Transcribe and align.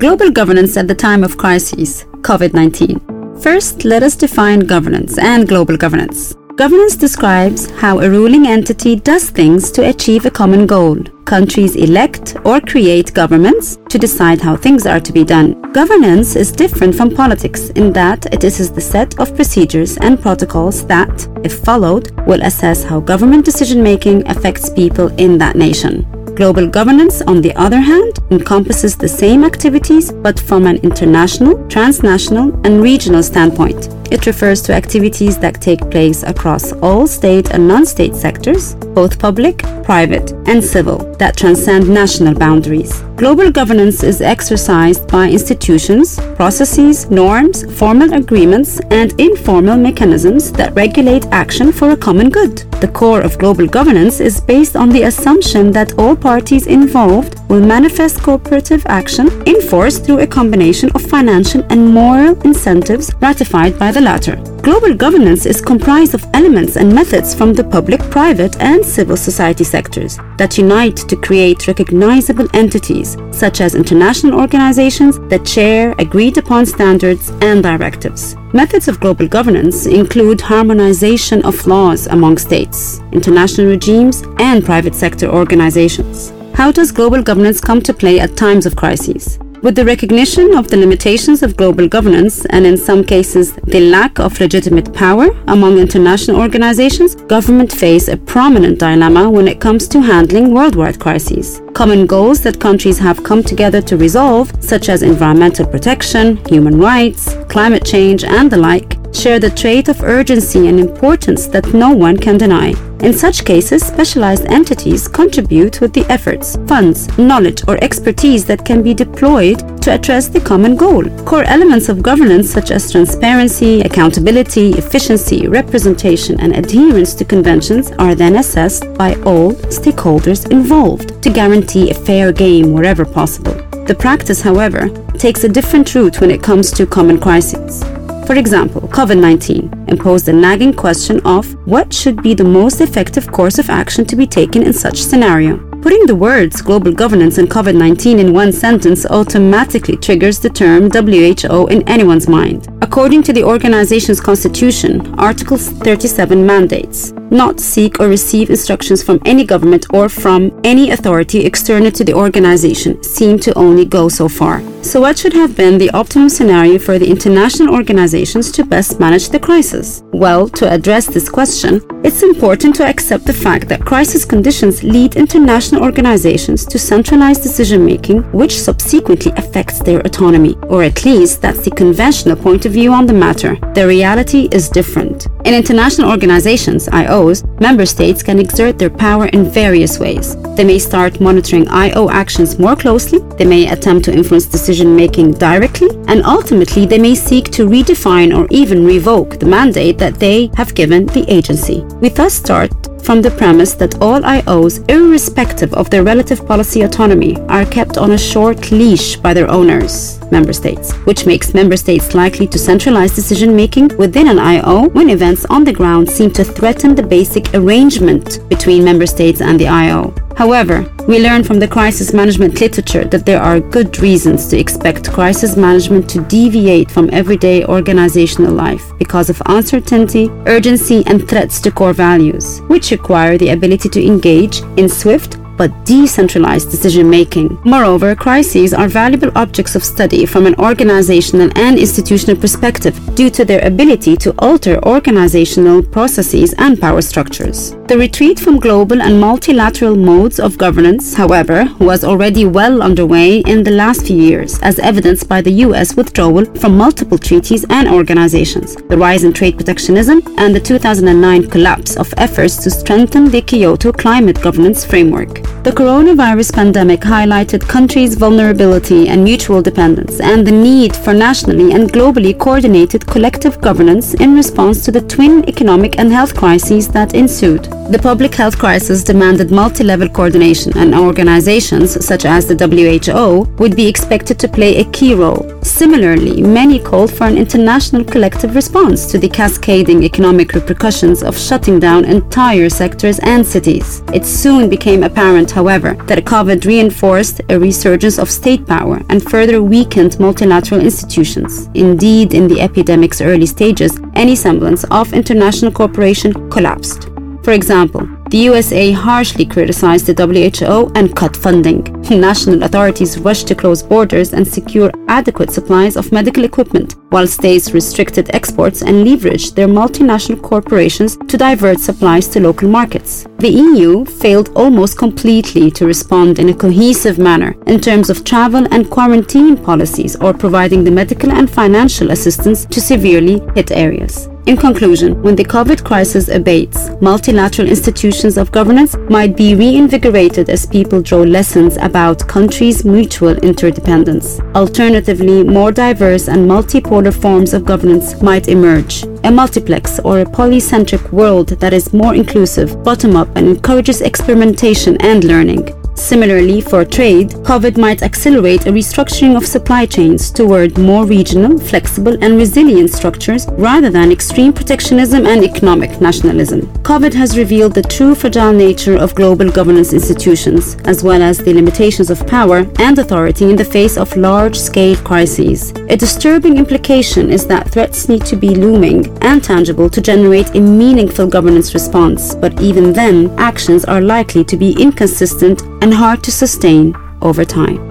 Global 0.00 0.30
governance 0.30 0.78
at 0.78 0.88
the 0.88 0.94
time 0.94 1.22
of 1.22 1.36
crises, 1.36 2.06
COVID 2.22 2.54
19. 2.54 3.38
First, 3.38 3.84
let 3.84 4.02
us 4.02 4.16
define 4.16 4.60
governance 4.60 5.18
and 5.18 5.46
global 5.46 5.76
governance. 5.76 6.34
Governance 6.56 6.96
describes 6.96 7.68
how 7.82 7.98
a 8.00 8.08
ruling 8.08 8.46
entity 8.46 8.96
does 8.96 9.28
things 9.28 9.70
to 9.72 9.86
achieve 9.90 10.24
a 10.24 10.30
common 10.30 10.66
goal. 10.66 10.96
Countries 11.26 11.76
elect 11.76 12.34
or 12.46 12.62
create 12.62 13.12
governments 13.12 13.76
to 13.90 13.98
decide 13.98 14.40
how 14.40 14.56
things 14.56 14.86
are 14.86 15.00
to 15.00 15.12
be 15.12 15.22
done. 15.22 15.60
Governance 15.72 16.34
is 16.34 16.50
different 16.50 16.94
from 16.94 17.14
politics 17.14 17.68
in 17.80 17.92
that 17.92 18.24
it 18.32 18.42
is 18.42 18.72
the 18.72 18.80
set 18.80 19.20
of 19.20 19.36
procedures 19.36 19.98
and 19.98 20.18
protocols 20.18 20.86
that, 20.86 21.28
if 21.44 21.62
followed, 21.62 22.10
will 22.26 22.40
assess 22.40 22.82
how 22.84 23.00
government 23.00 23.44
decision 23.44 23.82
making 23.82 24.26
affects 24.28 24.70
people 24.70 25.08
in 25.18 25.36
that 25.36 25.56
nation. 25.56 26.06
Global 26.34 26.66
governance, 26.66 27.20
on 27.20 27.42
the 27.42 27.54
other 27.56 27.80
hand, 27.80 28.19
encompasses 28.30 28.96
the 28.96 29.08
same 29.08 29.44
activities 29.44 30.12
but 30.12 30.38
from 30.38 30.66
an 30.66 30.76
international, 30.78 31.66
transnational, 31.68 32.54
and 32.66 32.82
regional 32.82 33.22
standpoint. 33.22 33.88
It 34.10 34.26
refers 34.26 34.60
to 34.62 34.74
activities 34.74 35.38
that 35.38 35.60
take 35.60 35.88
place 35.88 36.24
across 36.24 36.72
all 36.82 37.06
state 37.06 37.50
and 37.50 37.68
non 37.68 37.86
state 37.86 38.16
sectors, 38.16 38.74
both 38.74 39.20
public, 39.20 39.58
private, 39.84 40.32
and 40.46 40.62
civil, 40.62 40.98
that 41.18 41.36
transcend 41.36 41.88
national 41.88 42.34
boundaries. 42.34 43.02
Global 43.14 43.52
governance 43.52 44.02
is 44.02 44.20
exercised 44.20 45.06
by 45.06 45.28
institutions, 45.28 46.18
processes, 46.34 47.08
norms, 47.08 47.72
formal 47.78 48.12
agreements, 48.14 48.80
and 48.90 49.12
informal 49.20 49.76
mechanisms 49.76 50.50
that 50.52 50.74
regulate 50.74 51.26
action 51.26 51.70
for 51.70 51.90
a 51.90 51.96
common 51.96 52.30
good. 52.30 52.56
The 52.80 52.88
core 52.88 53.20
of 53.20 53.38
global 53.38 53.68
governance 53.68 54.18
is 54.18 54.40
based 54.40 54.74
on 54.74 54.88
the 54.88 55.02
assumption 55.02 55.70
that 55.72 55.96
all 55.98 56.16
parties 56.16 56.66
involved 56.66 57.38
will 57.48 57.60
manifest 57.60 58.19
cooperative 58.22 58.84
action 58.86 59.28
enforced 59.46 60.04
through 60.04 60.20
a 60.20 60.26
combination 60.26 60.90
of 60.94 61.02
financial 61.02 61.62
and 61.70 61.94
moral 61.94 62.40
incentives 62.42 63.12
ratified 63.20 63.78
by 63.78 63.90
the 63.90 64.00
latter. 64.00 64.36
Global 64.62 64.94
governance 64.94 65.46
is 65.46 65.60
comprised 65.60 66.14
of 66.14 66.26
elements 66.34 66.76
and 66.76 66.94
methods 66.94 67.34
from 67.34 67.54
the 67.54 67.64
public, 67.64 68.00
private, 68.10 68.60
and 68.60 68.84
civil 68.84 69.16
society 69.16 69.64
sectors 69.64 70.18
that 70.36 70.58
unite 70.58 70.96
to 70.96 71.16
create 71.16 71.66
recognizable 71.66 72.46
entities, 72.52 73.16
such 73.30 73.60
as 73.62 73.74
international 73.74 74.38
organizations 74.38 75.18
that 75.30 75.48
share 75.48 75.94
agreed 75.98 76.36
upon 76.36 76.66
standards 76.66 77.30
and 77.40 77.62
directives. 77.62 78.36
Methods 78.52 78.88
of 78.88 79.00
global 79.00 79.28
governance 79.28 79.86
include 79.86 80.40
harmonization 80.40 81.42
of 81.44 81.66
laws 81.66 82.06
among 82.08 82.36
states, 82.36 83.00
international 83.12 83.68
regimes, 83.68 84.22
and 84.38 84.64
private 84.64 84.94
sector 84.94 85.28
organizations. 85.28 86.32
How 86.60 86.70
does 86.70 86.92
global 86.92 87.22
governance 87.22 87.58
come 87.58 87.80
to 87.84 87.94
play 87.94 88.20
at 88.20 88.36
times 88.36 88.66
of 88.66 88.76
crises? 88.76 89.38
With 89.62 89.76
the 89.76 89.84
recognition 89.86 90.54
of 90.54 90.68
the 90.68 90.76
limitations 90.76 91.42
of 91.42 91.56
global 91.56 91.88
governance 91.88 92.44
and 92.50 92.66
in 92.66 92.76
some 92.76 93.02
cases 93.02 93.54
the 93.54 93.88
lack 93.88 94.18
of 94.18 94.38
legitimate 94.38 94.92
power 94.92 95.30
among 95.48 95.78
international 95.78 96.38
organizations, 96.38 97.14
governments 97.14 97.74
face 97.74 98.08
a 98.08 98.18
prominent 98.18 98.78
dilemma 98.78 99.30
when 99.30 99.48
it 99.48 99.58
comes 99.58 99.88
to 99.88 100.02
handling 100.02 100.52
worldwide 100.52 101.00
crises. 101.00 101.62
Common 101.72 102.04
goals 102.04 102.42
that 102.42 102.60
countries 102.60 102.98
have 102.98 103.24
come 103.24 103.42
together 103.42 103.80
to 103.80 103.96
resolve, 103.96 104.52
such 104.62 104.90
as 104.90 105.02
environmental 105.02 105.64
protection, 105.64 106.36
human 106.44 106.78
rights, 106.78 107.36
climate 107.48 107.86
change, 107.86 108.22
and 108.22 108.50
the 108.50 108.58
like, 108.58 108.98
share 109.14 109.40
the 109.40 109.48
trait 109.48 109.88
of 109.88 110.02
urgency 110.02 110.68
and 110.68 110.78
importance 110.78 111.46
that 111.46 111.72
no 111.72 111.90
one 111.90 112.18
can 112.18 112.36
deny. 112.36 112.74
In 113.02 113.14
such 113.14 113.46
cases, 113.46 113.82
specialized 113.82 114.44
entities 114.46 115.08
contribute 115.08 115.80
with 115.80 115.94
the 115.94 116.04
efforts, 116.10 116.56
funds, 116.68 117.08
knowledge, 117.16 117.62
or 117.66 117.82
expertise 117.82 118.44
that 118.44 118.66
can 118.66 118.82
be 118.82 118.92
deployed 118.92 119.80
to 119.82 119.92
address 119.92 120.28
the 120.28 120.40
common 120.40 120.76
goal. 120.76 121.04
Core 121.24 121.44
elements 121.44 121.88
of 121.88 122.02
governance, 122.02 122.50
such 122.50 122.70
as 122.70 122.92
transparency, 122.92 123.80
accountability, 123.80 124.72
efficiency, 124.72 125.48
representation, 125.48 126.38
and 126.40 126.54
adherence 126.54 127.14
to 127.14 127.24
conventions, 127.24 127.90
are 127.92 128.14
then 128.14 128.36
assessed 128.36 128.92
by 128.94 129.14
all 129.22 129.54
stakeholders 129.72 130.50
involved 130.50 131.22
to 131.22 131.30
guarantee 131.30 131.90
a 131.90 131.94
fair 131.94 132.32
game 132.32 132.74
wherever 132.74 133.06
possible. 133.06 133.54
The 133.86 133.96
practice, 133.98 134.42
however, 134.42 134.90
takes 135.16 135.44
a 135.44 135.48
different 135.48 135.94
route 135.94 136.20
when 136.20 136.30
it 136.30 136.42
comes 136.42 136.70
to 136.72 136.86
common 136.86 137.18
crises. 137.18 137.82
For 138.30 138.36
example, 138.36 138.82
COVID 138.82 139.18
19 139.18 139.86
imposed 139.88 140.26
the 140.26 140.32
nagging 140.32 140.72
question 140.72 141.20
of 141.24 141.52
what 141.66 141.92
should 141.92 142.22
be 142.22 142.32
the 142.32 142.44
most 142.44 142.80
effective 142.80 143.26
course 143.32 143.58
of 143.58 143.68
action 143.68 144.04
to 144.04 144.14
be 144.14 144.24
taken 144.24 144.62
in 144.62 144.72
such 144.72 145.02
scenario. 145.02 145.56
Putting 145.82 146.06
the 146.06 146.14
words 146.14 146.62
global 146.62 146.92
governance 146.92 147.38
and 147.38 147.50
COVID 147.50 147.74
19 147.74 148.20
in 148.20 148.32
one 148.32 148.52
sentence 148.52 149.04
automatically 149.04 149.96
triggers 149.96 150.38
the 150.38 150.48
term 150.48 150.88
WHO 150.92 151.66
in 151.66 151.82
anyone's 151.88 152.28
mind. 152.28 152.68
According 152.82 153.24
to 153.24 153.32
the 153.32 153.42
organization's 153.42 154.20
constitution, 154.20 155.12
Article 155.18 155.56
37 155.56 156.46
mandates 156.46 157.12
not 157.30 157.60
seek 157.60 158.00
or 158.00 158.08
receive 158.08 158.50
instructions 158.50 159.02
from 159.02 159.20
any 159.24 159.44
government 159.44 159.86
or 159.92 160.08
from 160.08 160.60
any 160.64 160.90
authority 160.90 161.44
external 161.44 161.90
to 161.92 162.04
the 162.04 162.14
organization 162.14 163.02
seem 163.02 163.38
to 163.38 163.56
only 163.58 163.84
go 163.84 164.08
so 164.08 164.28
far. 164.28 164.62
So, 164.82 165.00
what 165.00 165.18
should 165.18 165.34
have 165.34 165.56
been 165.56 165.76
the 165.76 165.90
optimum 165.90 166.30
scenario 166.30 166.78
for 166.78 166.98
the 166.98 167.10
international 167.10 167.74
organizations 167.74 168.50
to 168.52 168.64
best 168.64 168.98
manage 168.98 169.28
the 169.28 169.38
crisis? 169.38 170.02
Well, 170.12 170.48
to 170.48 170.72
address 170.72 171.06
this 171.06 171.28
question, 171.28 171.82
it's 172.02 172.22
important 172.22 172.74
to 172.76 172.86
accept 172.86 173.26
the 173.26 173.32
fact 173.32 173.68
that 173.68 173.84
crisis 173.84 174.24
conditions 174.24 174.82
lead 174.82 175.16
international 175.16 175.82
organizations 175.82 176.64
to 176.64 176.78
centralize 176.78 177.38
decision 177.38 177.84
making, 177.84 178.22
which 178.32 178.58
subsequently 178.58 179.32
affects 179.36 179.80
their 179.80 180.00
autonomy, 180.00 180.54
or 180.62 180.82
at 180.82 181.04
least 181.04 181.42
that's 181.42 181.62
the 181.62 181.70
conventional 181.70 182.36
point 182.36 182.64
of 182.64 182.72
view 182.72 182.92
on 182.92 183.04
the 183.04 183.12
matter. 183.12 183.56
The 183.74 183.86
reality 183.86 184.48
is 184.50 184.70
different. 184.70 185.26
In 185.44 185.54
international 185.54 186.10
organizations, 186.10 186.88
IOs, 187.20 187.60
member 187.60 187.86
states 187.86 188.22
can 188.22 188.38
exert 188.38 188.78
their 188.78 188.90
power 188.90 189.26
in 189.26 189.44
various 189.44 189.98
ways. 189.98 190.36
They 190.56 190.64
may 190.64 190.78
start 190.78 191.20
monitoring 191.20 191.68
IO 191.68 192.08
actions 192.10 192.58
more 192.58 192.76
closely, 192.76 193.18
they 193.36 193.44
may 193.44 193.68
attempt 193.68 194.04
to 194.06 194.12
influence 194.12 194.46
decision 194.46 194.96
making 194.96 195.32
directly, 195.32 195.90
and 196.08 196.24
ultimately 196.24 196.86
they 196.86 196.98
may 196.98 197.14
seek 197.14 197.50
to 197.52 197.68
redefine 197.68 198.36
or 198.36 198.46
even 198.50 198.84
revoke 198.84 199.38
the 199.38 199.46
mandate 199.46 199.98
that 199.98 200.18
they 200.18 200.50
have 200.56 200.74
given 200.74 201.06
the 201.06 201.24
agency. 201.28 201.80
We 202.00 202.08
thus 202.08 202.34
start 202.34 202.70
from 203.04 203.22
the 203.22 203.30
premise 203.30 203.74
that 203.74 204.00
all 204.00 204.20
IOs, 204.20 204.88
irrespective 204.90 205.72
of 205.74 205.90
their 205.90 206.04
relative 206.04 206.46
policy 206.46 206.82
autonomy, 206.82 207.36
are 207.48 207.66
kept 207.66 207.98
on 207.98 208.12
a 208.12 208.18
short 208.18 208.70
leash 208.70 209.16
by 209.16 209.34
their 209.34 209.50
owners, 209.50 210.20
member 210.30 210.52
states, 210.52 210.92
which 211.06 211.26
makes 211.26 211.54
member 211.54 211.76
states 211.76 212.14
likely 212.14 212.46
to 212.46 212.58
centralize 212.58 213.14
decision 213.14 213.54
making 213.54 213.88
within 213.96 214.28
an 214.28 214.38
IO 214.38 214.88
when 214.90 215.10
events 215.10 215.44
on 215.46 215.64
the 215.64 215.72
ground 215.72 216.08
seem 216.08 216.30
to 216.30 216.44
threaten 216.44 216.94
the 216.94 217.02
basic 217.02 217.54
arrangement 217.54 218.40
between 218.48 218.84
member 218.84 219.06
states 219.06 219.40
and 219.40 219.58
the 219.58 219.68
IO. 219.68 220.14
However, 220.36 220.90
we 221.06 221.22
learn 221.22 221.44
from 221.44 221.58
the 221.58 221.68
crisis 221.68 222.12
management 222.12 222.60
literature 222.60 223.04
that 223.04 223.26
there 223.26 223.42
are 223.42 223.60
good 223.60 223.98
reasons 223.98 224.46
to 224.48 224.58
expect 224.58 225.12
crisis 225.12 225.56
management 225.56 226.08
to 226.10 226.22
deviate 226.22 226.90
from 226.90 227.10
everyday 227.12 227.64
organizational 227.64 228.52
life 228.52 228.92
because 228.98 229.28
of 229.28 229.42
uncertainty, 229.46 230.30
urgency, 230.46 231.02
and 231.06 231.28
threats 231.28 231.60
to 231.60 231.70
core 231.70 231.92
values, 231.92 232.60
which 232.68 232.90
require 232.90 233.36
the 233.36 233.50
ability 233.50 233.88
to 233.90 234.06
engage 234.06 234.62
in 234.76 234.88
swift, 234.88 235.36
but 235.60 235.84
decentralized 235.84 236.70
decision 236.70 237.10
making. 237.10 237.58
Moreover, 237.66 238.14
crises 238.14 238.72
are 238.72 238.88
valuable 238.88 239.30
objects 239.34 239.74
of 239.76 239.84
study 239.84 240.24
from 240.24 240.46
an 240.46 240.54
organizational 240.54 241.50
and 241.54 241.78
institutional 241.78 242.40
perspective 242.44 242.94
due 243.14 243.28
to 243.28 243.44
their 243.44 243.62
ability 243.66 244.16
to 244.16 244.34
alter 244.38 244.82
organizational 244.86 245.82
processes 245.82 246.54
and 246.56 246.80
power 246.80 247.02
structures. 247.02 247.76
The 247.90 247.98
retreat 247.98 248.40
from 248.40 248.58
global 248.58 249.02
and 249.02 249.20
multilateral 249.20 249.96
modes 249.96 250.40
of 250.40 250.56
governance, 250.56 251.12
however, 251.12 251.68
was 251.78 252.04
already 252.04 252.46
well 252.46 252.80
underway 252.80 253.40
in 253.40 253.62
the 253.62 253.76
last 253.82 254.06
few 254.06 254.16
years, 254.16 254.58
as 254.62 254.78
evidenced 254.78 255.28
by 255.28 255.42
the 255.42 255.56
US 255.66 255.94
withdrawal 255.94 256.46
from 256.60 256.78
multiple 256.78 257.18
treaties 257.18 257.66
and 257.68 257.86
organizations, 257.86 258.76
the 258.76 258.96
rise 258.96 259.24
in 259.24 259.34
trade 259.34 259.56
protectionism, 259.56 260.22
and 260.38 260.54
the 260.54 260.60
2009 260.60 261.50
collapse 261.50 261.96
of 261.96 262.14
efforts 262.16 262.56
to 262.62 262.70
strengthen 262.70 263.24
the 263.28 263.42
Kyoto 263.42 263.92
climate 263.92 264.40
governance 264.40 264.86
framework. 264.86 265.49
The 265.62 265.72
coronavirus 265.72 266.54
pandemic 266.54 267.00
highlighted 267.00 267.68
countries' 267.68 268.14
vulnerability 268.14 269.08
and 269.08 269.22
mutual 269.22 269.60
dependence, 269.60 270.18
and 270.18 270.46
the 270.46 270.52
need 270.52 270.96
for 270.96 271.12
nationally 271.12 271.72
and 271.72 271.92
globally 271.92 272.32
coordinated 272.38 273.06
collective 273.06 273.60
governance 273.60 274.14
in 274.14 274.34
response 274.34 274.84
to 274.84 274.90
the 274.90 275.02
twin 275.02 275.46
economic 275.48 275.98
and 275.98 276.10
health 276.10 276.34
crises 276.34 276.88
that 276.88 277.14
ensued. 277.14 277.64
The 277.90 277.98
public 277.98 278.34
health 278.36 278.56
crisis 278.56 279.02
demanded 279.02 279.50
multi 279.50 279.84
level 279.84 280.08
coordination, 280.08 280.72
and 280.76 280.94
organizations 280.94 282.06
such 282.06 282.24
as 282.24 282.46
the 282.46 282.56
WHO 282.56 283.52
would 283.58 283.74
be 283.74 283.86
expected 283.88 284.38
to 284.38 284.48
play 284.48 284.76
a 284.76 284.90
key 284.92 285.14
role. 285.14 285.44
Similarly, 285.62 286.40
many 286.40 286.78
called 286.78 287.12
for 287.12 287.26
an 287.26 287.36
international 287.36 288.04
collective 288.04 288.54
response 288.54 289.06
to 289.10 289.18
the 289.18 289.28
cascading 289.28 290.04
economic 290.04 290.52
repercussions 290.52 291.22
of 291.22 291.36
shutting 291.36 291.80
down 291.80 292.04
entire 292.04 292.70
sectors 292.70 293.18
and 293.20 293.44
cities. 293.44 294.02
It 294.14 294.24
soon 294.24 294.70
became 294.70 295.02
apparent 295.02 295.39
however, 295.48 295.94
that 296.08 296.24
COVID 296.24 296.64
reinforced 296.64 297.40
a 297.48 297.60
resurgence 297.60 298.18
of 298.18 298.28
state 298.28 298.66
power 298.66 299.00
and 299.08 299.22
further 299.22 299.62
weakened 299.62 300.18
multilateral 300.18 300.80
institutions. 300.80 301.68
Indeed, 301.74 302.34
in 302.34 302.48
the 302.48 302.60
epidemic's 302.60 303.20
early 303.20 303.46
stages, 303.46 304.00
any 304.14 304.34
semblance 304.34 304.82
of 304.90 305.12
international 305.12 305.70
cooperation 305.70 306.50
collapsed. 306.50 307.10
For 307.42 307.52
example, 307.52 308.06
the 308.28 308.38
USA 308.38 308.92
harshly 308.92 309.46
criticized 309.46 310.06
the 310.06 310.14
WHO 310.14 310.92
and 310.94 311.16
cut 311.16 311.36
funding. 311.36 311.82
National 312.10 312.62
authorities 312.62 313.18
rushed 313.18 313.48
to 313.48 313.54
close 313.54 313.82
borders 313.82 314.34
and 314.34 314.46
secure 314.46 314.92
adequate 315.08 315.50
supplies 315.50 315.96
of 315.96 316.12
medical 316.12 316.44
equipment, 316.44 316.96
while 317.08 317.26
states 317.26 317.72
restricted 317.72 318.30
exports 318.34 318.82
and 318.82 319.06
leveraged 319.06 319.54
their 319.54 319.68
multinational 319.68 320.40
corporations 320.42 321.16
to 321.28 321.36
divert 321.36 321.80
supplies 321.80 322.28
to 322.28 322.40
local 322.40 322.68
markets. 322.68 323.26
The 323.40 323.48
EU 323.48 324.04
failed 324.04 324.50
almost 324.54 324.98
completely 324.98 325.70
to 325.70 325.86
respond 325.86 326.38
in 326.38 326.50
a 326.50 326.54
cohesive 326.54 327.18
manner 327.18 327.56
in 327.66 327.80
terms 327.80 328.10
of 328.10 328.22
travel 328.22 328.66
and 328.70 328.90
quarantine 328.90 329.56
policies 329.56 330.14
or 330.16 330.34
providing 330.34 330.84
the 330.84 330.90
medical 330.90 331.32
and 331.32 331.50
financial 331.50 332.10
assistance 332.10 332.66
to 332.66 332.82
severely 332.82 333.40
hit 333.54 333.70
areas. 333.72 334.28
In 334.44 334.58
conclusion, 334.58 335.22
when 335.22 335.36
the 335.36 335.44
COVID 335.44 335.82
crisis 335.84 336.28
abates, 336.28 336.90
multilateral 337.00 337.66
institutions 337.66 338.36
of 338.36 338.52
governance 338.52 338.94
might 339.08 339.38
be 339.38 339.54
reinvigorated 339.54 340.50
as 340.50 340.66
people 340.66 341.00
draw 341.00 341.22
lessons 341.22 341.78
about 341.78 342.28
countries' 342.28 342.84
mutual 342.84 343.38
interdependence. 343.38 344.38
Alternatively, 344.54 345.44
more 345.44 345.72
diverse 345.72 346.28
and 346.28 346.46
multipolar 346.46 347.14
forms 347.14 347.54
of 347.54 347.64
governance 347.64 348.20
might 348.20 348.48
emerge. 348.48 349.04
A 349.22 349.30
multiplex 349.30 350.00
or 350.00 350.20
a 350.20 350.24
polycentric 350.24 351.12
world 351.12 351.48
that 351.60 351.72
is 351.72 351.92
more 351.92 352.14
inclusive, 352.14 352.82
bottom 352.82 353.16
up, 353.16 353.28
and 353.36 353.48
encourages 353.48 354.00
experimentation 354.00 354.96
and 355.00 355.24
learning. 355.24 355.79
Similarly, 356.00 356.62
for 356.62 356.84
trade, 356.84 357.28
COVID 357.50 357.76
might 357.76 358.02
accelerate 358.02 358.66
a 358.66 358.72
restructuring 358.72 359.36
of 359.36 359.46
supply 359.46 359.84
chains 359.84 360.30
toward 360.30 360.76
more 360.78 361.04
regional, 361.04 361.58
flexible, 361.58 362.16
and 362.24 362.36
resilient 362.36 362.90
structures 362.90 363.46
rather 363.50 363.90
than 363.90 364.10
extreme 364.10 364.52
protectionism 364.52 365.26
and 365.26 365.44
economic 365.44 366.00
nationalism. 366.00 366.62
COVID 366.82 367.12
has 367.12 367.36
revealed 367.36 367.74
the 367.74 367.82
true 367.82 368.14
fragile 368.14 368.52
nature 368.52 368.96
of 368.96 369.14
global 369.14 369.50
governance 369.50 369.92
institutions, 369.92 370.76
as 370.86 371.04
well 371.04 371.22
as 371.22 371.38
the 371.38 371.52
limitations 371.54 372.10
of 372.10 372.26
power 372.26 372.66
and 372.80 372.98
authority 372.98 373.50
in 373.50 373.54
the 373.56 373.64
face 373.64 373.96
of 373.98 374.16
large 374.16 374.56
scale 374.56 374.96
crises. 374.96 375.70
A 375.90 375.96
disturbing 375.96 376.56
implication 376.56 377.30
is 377.30 377.46
that 377.46 377.68
threats 377.68 378.08
need 378.08 378.24
to 378.24 378.36
be 378.36 378.54
looming 378.54 379.06
and 379.22 379.44
tangible 379.44 379.90
to 379.90 380.00
generate 380.00 380.56
a 380.56 380.60
meaningful 380.60 381.26
governance 381.26 381.74
response, 381.74 382.34
but 382.34 382.58
even 382.60 382.92
then, 382.92 383.30
actions 383.38 383.84
are 383.84 384.00
likely 384.00 384.42
to 384.44 384.56
be 384.56 384.72
inconsistent 384.80 385.62
and 385.90 385.98
hard 385.98 386.22
to 386.22 386.30
sustain 386.30 386.94
over 387.20 387.44
time. 387.44 387.89